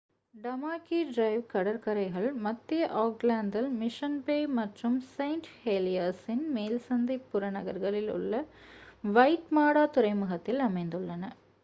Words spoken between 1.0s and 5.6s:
drive கடற்கரைகள் மத்திய ஆக்லாந்தில் மிஷன் பே மற்றும் செயின்ட்